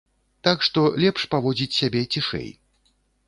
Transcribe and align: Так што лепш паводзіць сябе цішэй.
Так 0.45 0.63
што 0.67 0.85
лепш 1.03 1.27
паводзіць 1.35 1.77
сябе 1.81 2.01
цішэй. 2.15 2.49